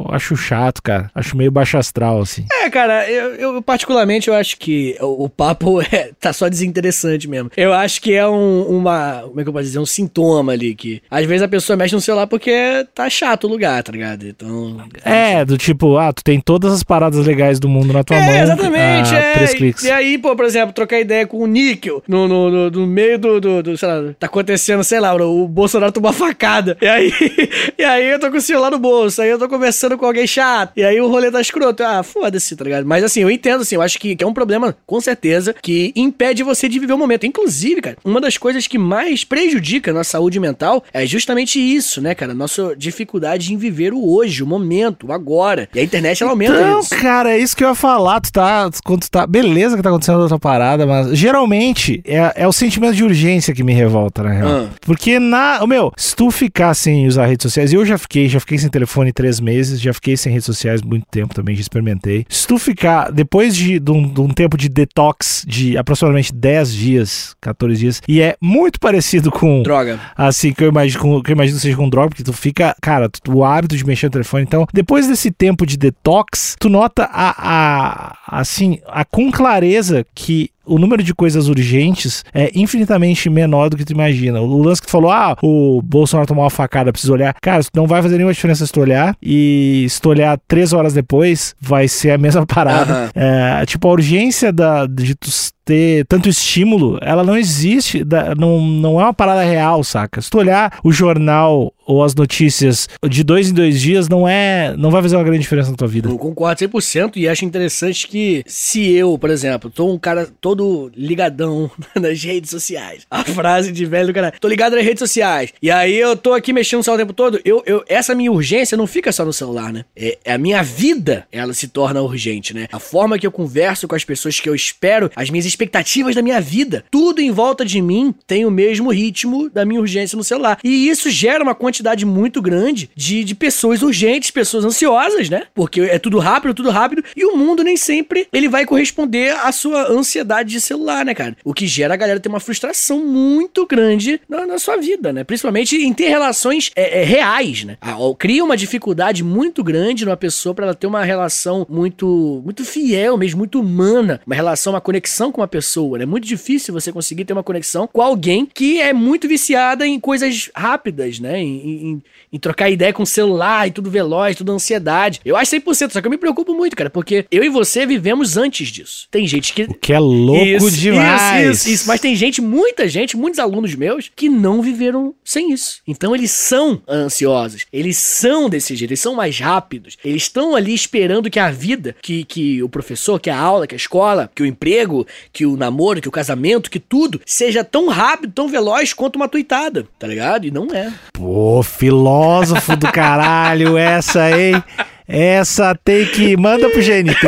[0.09, 1.09] acho chato, cara.
[1.13, 2.45] Acho meio baixo astral, assim.
[2.51, 7.27] É, cara, eu, eu particularmente eu acho que o, o papo é, tá só desinteressante
[7.27, 7.51] mesmo.
[7.55, 9.23] Eu acho que é um, uma.
[9.27, 9.79] Como é que eu posso dizer?
[9.79, 11.01] Um sintoma ali que.
[11.09, 14.27] Às vezes a pessoa mexe no celular porque tá chato o lugar, tá ligado?
[14.27, 14.77] Então.
[15.03, 18.29] É, do tipo, ah, tu tem todas as paradas legais do mundo na tua mão.
[18.29, 19.33] É, exatamente, ah, é.
[19.33, 19.83] Três E- cliques.
[19.83, 23.17] E aí, pô, por exemplo, trocar ideia com o Níquel no, no, no, no meio
[23.17, 26.77] do, do, do, sei lá, tá acontecendo, sei lá, o, o Bolsonaro tomou uma facada.
[26.81, 27.11] E aí,
[27.77, 30.25] e aí eu tô com o celular no bolso, aí eu tô conversando com alguém
[30.27, 31.83] chato, e aí o rolê tá escroto.
[31.83, 32.85] Ah, foda-se, tá ligado?
[32.85, 35.91] Mas assim, eu entendo, assim, eu acho que, que é um problema, com certeza, que
[35.95, 37.25] impede você de viver o momento.
[37.25, 42.01] Inclusive, cara, uma das coisas que mais prejudica a nossa saúde mental é justamente isso,
[42.01, 42.33] né, cara?
[42.33, 45.67] Nossa dificuldade em viver o hoje, o momento, o agora.
[45.73, 46.89] E a internet, ela aumenta Não, isso.
[46.89, 48.21] cara, é isso que eu ia falar.
[48.21, 48.69] Tu tá.
[48.83, 49.25] Quando tu tá.
[49.27, 53.63] Beleza que tá acontecendo outra parada, mas geralmente é, é o sentimento de urgência que
[53.63, 54.49] me revolta, na real.
[54.49, 54.69] Ah.
[54.81, 55.65] Porque na.
[55.65, 59.11] Meu, se tu ficar sem usar redes sociais, eu já fiquei, já fiquei sem telefone
[59.15, 62.25] três meses, já fiquei sem redes sociais muito tempo também, já experimentei.
[62.29, 66.73] Se tu ficar, depois de, de, um, de um tempo de detox de aproximadamente 10
[66.73, 69.99] dias, 14 dias, e é muito parecido com Droga.
[70.15, 73.33] assim, que eu imagino, que eu imagino seja com droga, porque tu fica, cara, tu-
[73.33, 74.43] o hábito de mexer no telefone.
[74.43, 80.49] Então, depois desse tempo de detox, tu nota a, a assim, a com clareza que
[80.65, 84.41] o número de coisas urgentes é infinitamente menor do que tu imagina.
[84.41, 87.35] O lance que tu falou, ah, o Bolsonaro tomou uma facada, precisa olhar.
[87.41, 89.15] Cara, não vai fazer nenhuma diferença se tu olhar.
[89.21, 92.93] E se tu olhar três horas depois, vai ser a mesma parada.
[92.93, 93.09] Aham.
[93.15, 95.29] É, tipo, a urgência da, de tu
[95.65, 98.05] ter tanto estímulo, ela não existe,
[98.37, 100.21] não, não é uma parada real, saca?
[100.21, 104.75] Se tu olhar o jornal ou as notícias de dois em dois dias, não é.
[104.77, 106.09] não vai fazer uma grande diferença na tua vida.
[106.09, 110.91] Eu concordo 100% e acho interessante que se eu, por exemplo, tô um cara todo
[110.95, 115.53] ligadão nas redes sociais, a frase de velho do cara, tô ligado nas redes sociais,
[115.61, 118.31] e aí eu tô aqui mexendo no celular o tempo todo, eu, eu, essa minha
[118.31, 119.85] urgência não fica só no celular, né?
[119.95, 122.67] É, é a minha vida, ela se torna urgente, né?
[122.71, 126.21] A forma que eu converso com as pessoas que eu espero, as minhas expectativas da
[126.21, 130.23] minha vida, tudo em volta de mim tem o mesmo ritmo da minha urgência no
[130.23, 130.59] celular.
[130.63, 135.43] E isso gera uma quantidade muito grande de, de pessoas urgentes, pessoas ansiosas, né?
[135.53, 139.51] Porque é tudo rápido, tudo rápido, e o mundo nem sempre ele vai corresponder à
[139.51, 141.37] sua ansiedade de celular, né, cara?
[141.43, 145.23] O que gera a galera ter uma frustração muito grande na, na sua vida, né?
[145.23, 147.77] Principalmente em ter relações é, é, reais, né?
[147.81, 152.65] Ah, cria uma dificuldade muito grande numa pessoa para ela ter uma relação muito, muito
[152.65, 156.03] fiel, mesmo muito humana, uma relação, uma conexão com uma pessoa, né?
[156.03, 159.99] É muito difícil você conseguir ter uma conexão com alguém que é muito viciada em
[159.99, 161.41] coisas rápidas, né?
[161.41, 161.47] Em,
[161.91, 162.03] em-
[162.33, 165.21] em trocar ideia com o celular e tudo veloz, tudo ansiedade.
[165.23, 168.35] Eu acho 100%, só que eu me preocupo muito, cara, porque eu e você vivemos
[168.37, 169.07] antes disso.
[169.09, 171.41] Tem gente que O que é louco demais.
[171.49, 171.87] isso, isso, isso.
[171.87, 175.81] Mas tem gente, muita gente, muitos alunos meus, que não viveram sem isso.
[175.87, 177.65] Então eles são ansiosos.
[177.71, 179.97] Eles são desse jeito, eles são mais rápidos.
[180.03, 183.75] Eles estão ali esperando que a vida, que, que o professor, que a aula, que
[183.75, 187.89] a escola, que o emprego, que o namoro, que o casamento, que tudo seja tão
[187.89, 190.47] rápido, tão veloz quanto uma tuitada, tá ligado?
[190.47, 190.93] E não é.
[191.11, 194.63] Pô, filósofo do caralho, essa, hein?
[195.05, 196.37] Essa tem que.
[196.37, 197.25] Manda pro GNT.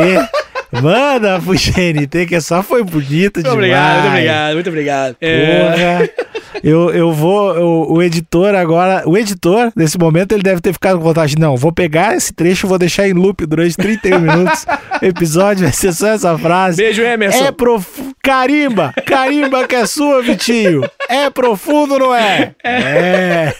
[0.72, 3.54] Manda pro GNT, que só foi bonito Muito demais.
[3.56, 5.16] obrigado, muito obrigado, muito obrigado.
[5.20, 6.10] É, Porra.
[6.62, 7.56] Eu, eu vou.
[7.58, 9.02] O, o editor agora.
[9.06, 11.36] O editor, nesse momento, ele deve ter ficado com vontade.
[11.38, 14.66] Não, vou pegar esse trecho vou deixar em loop durante 31 minutos.
[15.00, 16.76] O episódio vai ser só essa frase.
[16.82, 17.44] Beijo, Emerson.
[17.44, 18.07] É profundo.
[18.28, 18.92] Carimba!
[19.06, 20.82] Carimba que é sua, Vitinho!
[21.08, 22.54] É profundo, não é?
[22.62, 23.54] É.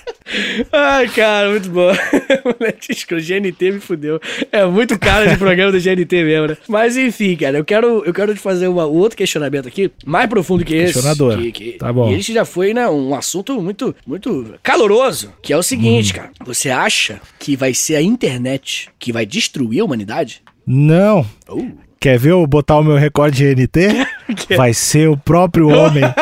[0.70, 1.90] Ai, cara, muito bom.
[2.44, 4.20] Moleque, escroto, GNT me fudeu.
[4.52, 6.58] É muito caro esse programa do GNT mesmo, né?
[6.68, 10.28] Mas enfim, cara, eu quero, eu quero te fazer uma, um outro questionamento aqui, mais
[10.28, 10.92] profundo que esse.
[10.92, 11.38] Questionador.
[11.38, 12.10] Que, que, Tá bom.
[12.10, 16.30] E esse já foi, né, um assunto muito, muito caloroso, que é o seguinte, cara.
[16.44, 20.42] Você acha que vai ser a internet que vai destruir a humanidade?
[20.66, 21.24] Não.
[21.48, 21.88] Uh.
[22.00, 24.06] Quer ver eu botar o meu recorde de NT?
[24.56, 26.02] Vai ser o próprio homem.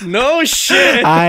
[0.00, 1.02] No shit!
[1.04, 1.28] A,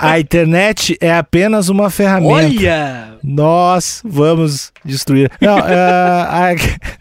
[0.00, 2.32] a internet é apenas uma ferramenta.
[2.34, 3.08] Olha!
[3.22, 5.30] Nós vamos destruir.
[5.40, 6.54] Não, é, a-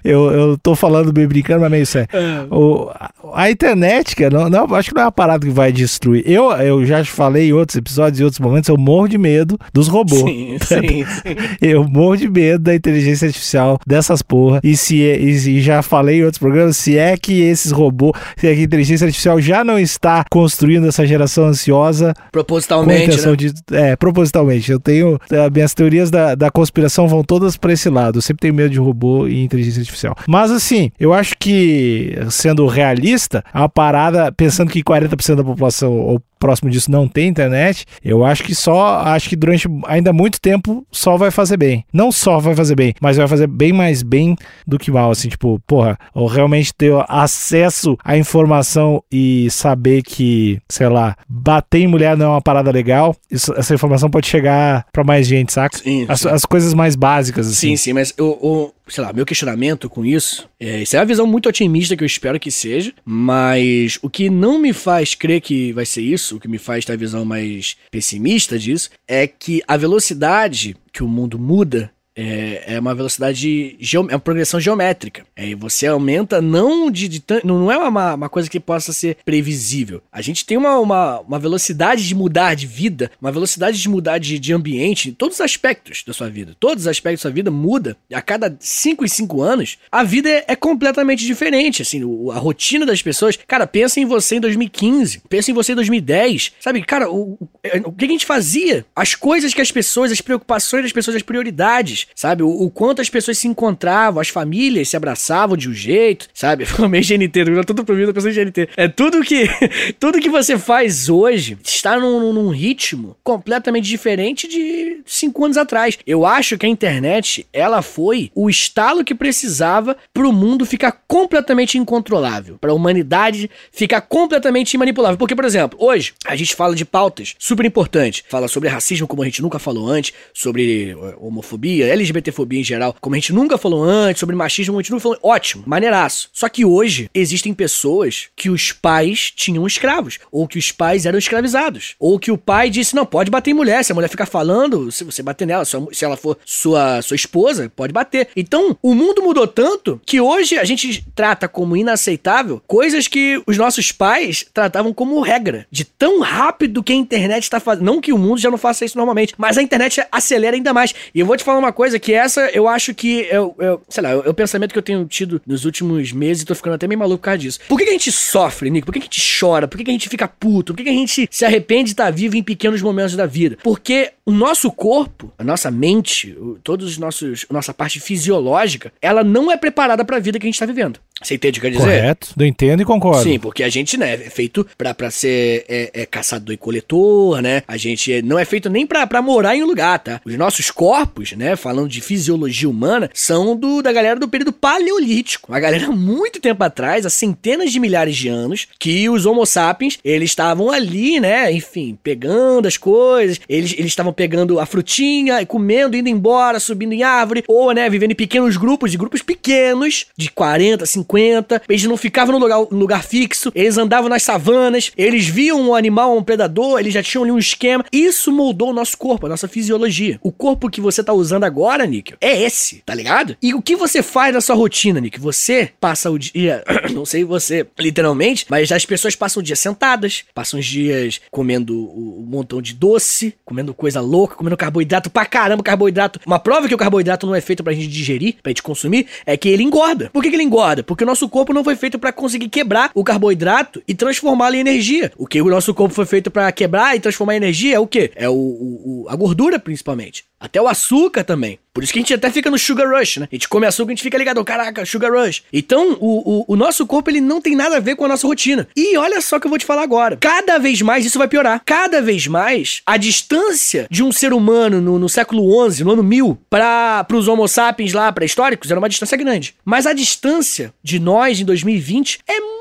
[0.03, 2.10] eu, eu tô falando meio brincando, mas meio sério.
[2.13, 2.45] Ah.
[2.53, 2.91] O,
[3.34, 6.23] a, internet, cara, não, não, acho que não é uma parada que vai destruir.
[6.29, 9.88] Eu, eu já falei em outros episódios, em outros momentos, eu morro de medo dos
[9.88, 10.21] robôs.
[10.21, 11.36] Sim, sim, sim.
[11.62, 14.60] Eu morro de medo da inteligência artificial dessas porra.
[14.63, 18.13] E se é- e, e já falei em outros programas, se é que esses robôs,
[18.38, 23.36] se a inteligência artificial já não está construindo essa geração ansiosa Propositalmente, né?
[23.36, 23.54] de.
[23.71, 24.71] É, propositalmente.
[24.71, 25.19] Eu tenho.
[25.32, 28.17] eh, Minhas teorias da, da conspiração vão todas pra esse lado.
[28.17, 30.15] Eu sempre tenho medo de robô e inteligência artificial.
[30.28, 36.21] Mas assim, eu acho que, sendo realista, a parada, pensando que 40% da população ou
[36.41, 40.84] próximo disso não tem internet, eu acho que só, acho que durante ainda muito tempo
[40.91, 41.86] só vai fazer bem.
[41.93, 45.30] Não só vai fazer bem, mas vai fazer bem mais bem do que mal, assim,
[45.30, 51.88] tipo, porra, ou realmente ter acesso à informação e saber que, sei lá, bater em
[51.88, 55.77] mulher não é uma parada legal, isso- essa informação pode chegar pra mais gente, saca?
[55.77, 56.30] Sim, As, sim.
[56.30, 57.69] as coisas mais básicas, assim.
[57.69, 61.06] Sim, sim, mas eu, eu- sei lá, meu questionamento com isso, é, isso é uma
[61.06, 65.39] visão muito otimista que eu espero que seja, mas o que não me faz crer
[65.39, 69.25] que vai ser isso, o que me faz ter a visão mais pessimista disso, é
[69.25, 75.26] que a velocidade que o mundo muda é, é uma velocidade, é uma progressão geométrica.
[75.36, 80.02] É, você aumenta não de, de não é uma, uma coisa que possa ser previsível.
[80.12, 84.17] A gente tem uma, uma, uma velocidade de mudar de vida, uma velocidade de mudar
[84.17, 86.56] de, de ambiente em todos os aspectos da sua vida.
[86.60, 87.95] Todos os aspectos da sua vida muda.
[88.13, 91.82] A cada 5 e 5 anos, a vida é, é completamente diferente.
[91.82, 93.38] Assim, o- a rotina das pessoas.
[93.47, 96.54] Cara, pensa em você em 2015, pensa em você em 2010.
[96.60, 98.86] Sabe, cara, o, o, é, o que a gente fazia?
[98.95, 102.44] As coisas que as pessoas, as preocupações das pessoas, as prioridades, sabe?
[102.44, 106.66] O, o quanto as pessoas se encontravam, as famílias se abraçavam de um jeito, sabe?
[106.66, 108.70] Falei GNT, virou tudo pro mim da pessoa GNT.
[108.78, 109.48] É tudo que
[110.00, 115.98] tudo que você faz hoje está num, num ritmo completamente diferente de cinco anos atrás.
[116.06, 121.78] Eu acho que a internet, ela foi o estalo que precisava pro mundo ficar completamente
[121.78, 125.18] incontrolável, pra humanidade ficar completamente imanipulável.
[125.18, 128.24] Porque, por exemplo, hoje a gente fala de pautas super importantes.
[128.30, 132.95] Fala sobre racismo como a gente nunca falou antes, sobre eh, homofobia, LGBTfobia em geral,
[132.99, 135.19] como a gente nunca falou antes, sobre machismo, a gente nunca falou.
[135.21, 136.30] Ótimo, maneiraço.
[136.34, 141.19] Só que hoje existem pessoas que os pais tinham escravos, ou que os pais eram
[141.19, 143.84] escravizados, ou que o pai disse: não, pode bater em mulher.
[143.84, 147.71] Se a mulher ficar falando, se você bater nela, se ela for sua, sua esposa,
[147.75, 148.30] pode bater.
[148.36, 153.58] Então, o mundo mudou tanto que hoje a gente trata como inaceitável coisas que os
[153.58, 155.65] nossos pais tratavam como regra.
[155.71, 157.86] De tão rápido que a internet está fazendo.
[157.86, 160.93] Não que o mundo já não faça isso normalmente, mas a internet acelera ainda mais.
[161.13, 163.56] E eu vou te falar uma coisa que essa eu acho que eu,
[163.89, 166.74] sei lá, é o pensamento que eu tenho tido nos últimos meses e tô ficando
[166.74, 167.60] até meio maluco por causa disso.
[167.67, 168.86] Por que, que a gente sofre, Nico?
[168.86, 169.67] Por que, que a gente chora?
[169.67, 170.74] Por que, que a gente fica puto?
[170.74, 173.58] Por que, que a gente se arrepende de estar vivo em pequenos momentos da vida?
[173.63, 179.52] Porque o nosso corpo, a nossa mente, todos os nossos, nossa parte fisiológica, ela não
[179.52, 181.00] é preparada para a vida que a gente está vivendo.
[181.21, 181.99] Você entende o que eu quero dizer?
[181.99, 183.23] Correto, eu entendo e concordo.
[183.23, 187.41] Sim, porque a gente, né, é feito pra, pra ser é, é caçador e coletor,
[187.41, 187.63] né?
[187.67, 190.19] A gente não é feito nem pra, pra morar em um lugar, tá?
[190.25, 195.53] Os nossos corpos, né, falando de fisiologia humana, são do da galera do período paleolítico.
[195.53, 199.99] A galera muito tempo atrás, há centenas de milhares de anos, que os homo sapiens,
[200.03, 205.95] eles estavam ali, né, enfim, pegando as coisas, eles estavam pegando a frutinha e comendo,
[205.95, 210.31] indo embora, subindo em árvore, ou, né, vivendo em pequenos grupos, de grupos pequenos, de
[210.31, 215.28] 40, 50, 50, eles não ficavam no lugar, lugar fixo, eles andavam nas savanas, eles
[215.28, 217.86] viam um animal, um predador, eles já tinham ali um esquema.
[217.91, 220.19] Isso moldou o nosso corpo, a nossa fisiologia.
[220.24, 223.36] O corpo que você tá usando agora, Nick, é esse, tá ligado?
[223.41, 225.19] E o que você faz na sua rotina, Nick?
[225.19, 230.24] Você passa o dia, não sei você, literalmente, mas as pessoas passam o dia sentadas,
[230.34, 235.63] passam os dias comendo um montão de doce, comendo coisa louca, comendo carboidrato pra caramba,
[235.63, 236.19] carboidrato.
[236.26, 239.36] Uma prova que o carboidrato não é feito pra gente digerir, pra gente consumir, é
[239.36, 240.10] que ele engorda.
[240.13, 240.84] Por que, que ele engorda?
[240.91, 244.60] Porque o nosso corpo não foi feito para conseguir quebrar o carboidrato e transformá-lo em
[244.60, 245.10] energia.
[245.15, 247.88] O que o nosso corpo foi feito para quebrar e transformar em energia é o
[247.88, 248.12] quê?
[248.13, 250.25] É o, o, a gordura, principalmente.
[250.38, 251.58] Até o açúcar também.
[251.73, 253.27] Por isso que a gente até fica no sugar rush, né?
[253.31, 255.43] A gente come açúcar, a gente fica ligado, caraca, sugar rush.
[255.53, 258.27] Então, o, o, o, nosso corpo, ele não tem nada a ver com a nossa
[258.27, 258.67] rotina.
[258.75, 260.17] E olha só que eu vou te falar agora.
[260.17, 261.62] Cada vez mais isso vai piorar.
[261.65, 266.03] Cada vez mais, a distância de um ser humano no, no século XI, no ano
[266.03, 269.55] 1000, para os homo sapiens lá, pré-históricos, era uma distância grande.
[269.63, 272.61] Mas a distância de nós em 2020 é muito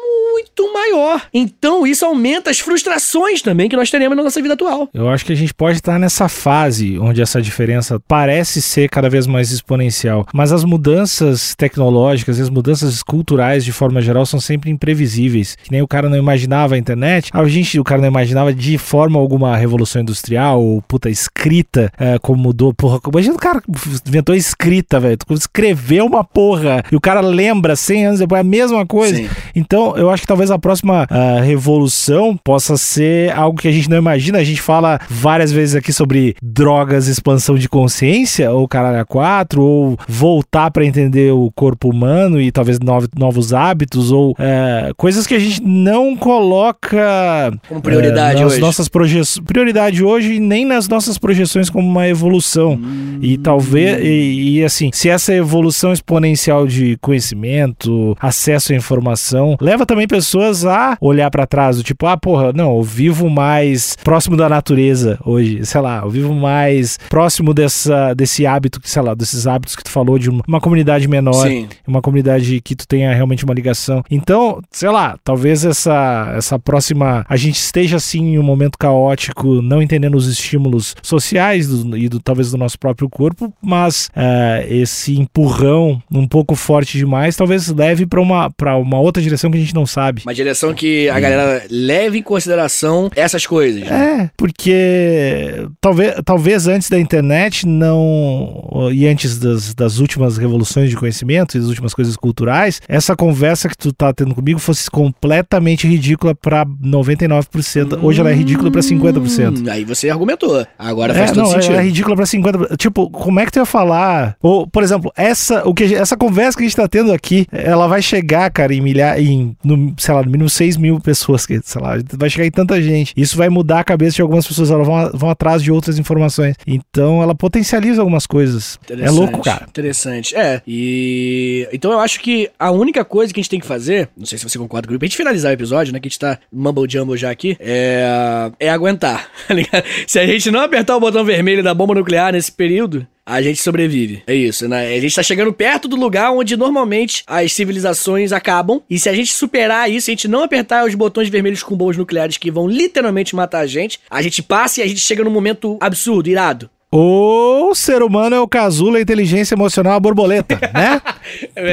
[0.73, 1.23] maior.
[1.33, 4.89] Então, isso aumenta as frustrações também que nós teremos na nossa vida atual.
[4.93, 9.09] Eu acho que a gente pode estar nessa fase onde essa diferença parece ser cada
[9.09, 14.41] vez mais exponencial, mas as mudanças tecnológicas e as mudanças culturais de forma geral são
[14.41, 15.57] sempre imprevisíveis.
[15.63, 18.79] Que nem o cara não imaginava a internet, a gente, o cara não imaginava de
[18.79, 23.01] forma alguma a revolução industrial ou puta escrita, é, como mudou, porra.
[23.11, 23.63] Imagina o cara
[24.07, 25.19] inventou escrita, velho.
[25.31, 29.17] Escreveu uma porra e o cara lembra 100 anos depois a mesma coisa.
[29.17, 29.29] Sim.
[29.55, 33.89] Então, eu acho que talvez a próxima uh, revolução possa ser algo que a gente
[33.89, 34.39] não imagina.
[34.39, 39.63] A gente fala várias vezes aqui sobre drogas, expansão de consciência, ou caralho a quatro,
[39.63, 45.27] ou voltar para entender o corpo humano e talvez novos, novos hábitos, ou uh, coisas
[45.27, 48.61] que a gente não coloca como prioridade uh, nas hoje.
[48.61, 49.45] nossas projeções.
[49.45, 52.73] Prioridade hoje, nem nas nossas projeções como uma evolução.
[52.75, 53.19] Hum.
[53.21, 59.87] E talvez, e, e assim, se essa evolução exponencial de conhecimento, acesso à informação, leva
[59.87, 64.37] também pessoas a olhar para trás, do tipo, ah, porra, não, eu vivo mais próximo
[64.37, 69.47] da natureza hoje, sei lá, eu vivo mais próximo dessa, desse hábito, sei lá, desses
[69.47, 71.69] hábitos que tu falou, de uma, uma comunidade menor, Sim.
[71.87, 74.03] uma comunidade que tu tenha realmente uma ligação.
[74.11, 79.63] Então, sei lá, talvez essa, essa próxima, a gente esteja assim em um momento caótico,
[79.63, 84.67] não entendendo os estímulos sociais do, e do, talvez do nosso próprio corpo, mas uh,
[84.69, 89.57] esse empurrão um pouco forte demais talvez leve para uma, pra uma outra direção que
[89.57, 90.23] a gente não sabe sabe?
[90.25, 93.83] Uma direção que a galera leve em consideração essas coisas.
[93.83, 94.23] Né?
[94.25, 98.91] É, porque talvez, talvez antes da internet não.
[98.93, 103.69] e antes das, das últimas revoluções de conhecimento e das últimas coisas culturais, essa conversa
[103.69, 107.99] que tu tá tendo comigo fosse completamente ridícula para 99%.
[107.99, 109.69] Hum, Hoje ela é ridícula para 50%.
[109.69, 110.67] Aí você argumentou.
[110.79, 111.75] Agora faz é, todo não, sentido.
[111.75, 112.77] É ridícula para 50%.
[112.77, 114.37] Tipo, como é que tu ia falar?
[114.43, 117.87] Ou, por exemplo, essa, o que, essa conversa que a gente tá tendo aqui, ela
[117.87, 121.61] vai chegar, cara, em milhar, em, no sei lá, no mínimo 6 mil pessoas, que,
[121.63, 123.13] sei lá, vai chegar em tanta gente.
[123.17, 126.57] Isso vai mudar a cabeça de algumas pessoas, elas vão, vão atrás de outras informações.
[126.67, 128.79] Então ela potencializa algumas coisas.
[128.89, 129.67] É louco, cara.
[129.69, 130.35] Interessante.
[130.37, 130.63] É.
[130.67, 131.69] E.
[131.73, 134.39] Então eu acho que a única coisa que a gente tem que fazer, não sei
[134.39, 136.01] se você concorda comigo, pra gente finalizar o episódio, né?
[136.01, 138.51] Que a gente tá mumble jumble já aqui, é.
[138.59, 139.85] É aguentar, tá ligado?
[140.07, 143.61] Se a gente não apertar o botão vermelho da bomba nuclear nesse período, a gente
[143.61, 144.23] sobrevive.
[144.27, 144.95] É isso, né?
[144.95, 148.83] A gente tá chegando perto do lugar onde normalmente as civilizações acabam.
[148.89, 151.77] E se a gente superar isso, se a gente não apertar os botões vermelhos com
[151.77, 155.25] bombas nucleares que vão literalmente matar a gente, a gente passa e a gente chega
[155.25, 160.59] num momento absurdo, irado o ser humano é o casulo, a inteligência emocional, a borboleta,
[160.75, 161.01] né?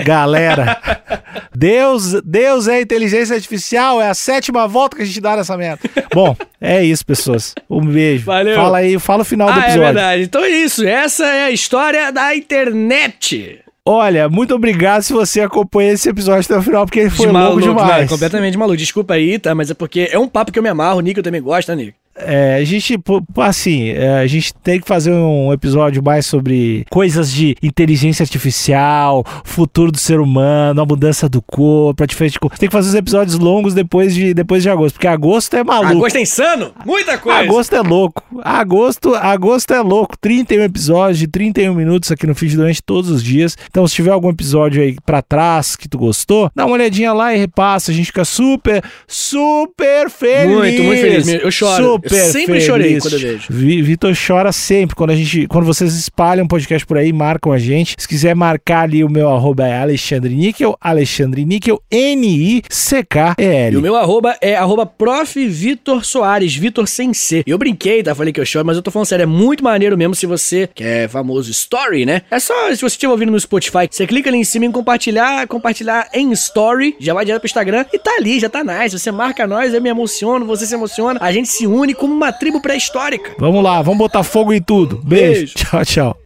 [0.03, 0.79] Galera,
[1.55, 5.81] Deus, Deus é inteligência artificial, é a sétima volta que a gente dá nessa merda.
[6.13, 7.55] Bom, é isso, pessoas.
[7.69, 8.25] Um beijo.
[8.25, 8.55] Valeu.
[8.55, 9.83] Fala aí, fala o final do Ah, é episódio.
[9.85, 10.23] verdade.
[10.23, 10.85] Então é isso.
[10.85, 13.61] Essa é a história da internet.
[13.89, 17.31] Olha, muito obrigado se você acompanha esse episódio até o final, porque ele foi De
[17.31, 18.09] longo maluco, demais.
[18.09, 18.75] completamente maluco.
[18.77, 19.55] Desculpa aí, tá?
[19.55, 20.97] Mas é porque é um papo que eu me amarro.
[20.97, 21.97] O Nico também gosta, né, Nico?
[22.19, 22.99] É, a gente,
[23.37, 29.23] assim, é, a gente tem que fazer um episódio mais sobre coisas de inteligência artificial,
[29.43, 32.57] futuro do ser humano, a mudança do corpo, a diferença de corpo.
[32.57, 35.97] Tem que fazer os episódios longos depois de, depois de agosto, porque agosto é maluco.
[35.97, 36.73] Agosto é insano?
[36.85, 37.39] Muita coisa.
[37.39, 38.23] Agosto é louco.
[38.41, 40.17] Agosto, agosto é louco.
[40.19, 43.55] 31 episódios de 31 minutos aqui no Feed durante todos os dias.
[43.69, 47.33] Então, se tiver algum episódio aí pra trás que tu gostou, dá uma olhadinha lá
[47.35, 47.91] e repassa.
[47.91, 50.57] A gente fica super, super feliz.
[50.57, 51.27] Muito, muito feliz.
[51.27, 51.83] Eu choro.
[51.83, 53.45] Super Eu sempre chorei quando eu vejo.
[53.49, 54.95] Vi- Vitor chora sempre.
[54.95, 57.95] Quando, a gente, quando vocês espalham podcast por aí, marcam a gente.
[57.97, 63.73] Se quiser marcar ali, o meu arroba é Alexandre Níquel, Alexandre Níquel, N-I-C-K-E-L.
[63.73, 65.47] E o meu arroba é arroba prof.
[65.47, 67.43] Vitor Soares, Vitor sem C.
[67.45, 68.13] Eu brinquei, tá?
[68.15, 70.69] Falei que eu choro, mas eu tô falando sério, é muito maneiro mesmo se você
[70.73, 72.21] quer famoso story, né?
[72.29, 75.47] É só, se você estiver ouvindo no Spotify, você clica ali em cima em compartilhar,
[75.47, 78.97] compartilhar em story, já vai direto pro Instagram e tá ali, já tá nice.
[78.97, 82.31] Você marca nós, eu me emociono, você se emociona, a gente se une como uma
[82.31, 83.31] tribo pré-histórica.
[83.37, 85.01] Vamos lá, vamos botar fogo em tudo.
[85.03, 85.33] Beijo.
[85.33, 85.53] Beijo.
[85.55, 86.17] Tchau, tchau.